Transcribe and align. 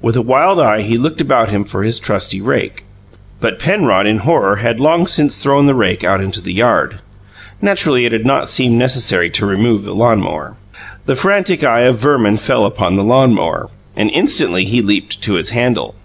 With 0.00 0.16
a 0.16 0.22
wild 0.22 0.60
eye 0.60 0.82
he 0.82 0.96
looked 0.96 1.20
about 1.20 1.50
him 1.50 1.64
for 1.64 1.82
his 1.82 1.98
trusty 1.98 2.40
rake; 2.40 2.84
but 3.40 3.58
Penrod, 3.58 4.06
in 4.06 4.18
horror, 4.18 4.54
had 4.54 4.78
long 4.78 5.04
since 5.04 5.34
thrown 5.36 5.66
the 5.66 5.74
rake 5.74 6.04
out 6.04 6.20
into 6.22 6.40
the 6.40 6.52
yard. 6.52 7.00
Naturally, 7.60 8.04
it 8.06 8.12
had 8.12 8.24
not 8.24 8.48
seemed 8.48 8.78
necessary 8.78 9.30
to 9.30 9.44
remove 9.44 9.82
the 9.82 9.92
lawn 9.92 10.20
mower. 10.20 10.54
The 11.06 11.16
frantic 11.16 11.64
eye 11.64 11.80
of 11.80 11.98
Verman 11.98 12.36
fell 12.36 12.64
upon 12.66 12.94
the 12.94 13.02
lawn 13.02 13.34
mower, 13.34 13.68
and 13.96 14.12
instantly 14.12 14.64
he 14.64 14.80
leaped 14.80 15.20
to 15.22 15.36
its 15.36 15.50
handle. 15.50 15.96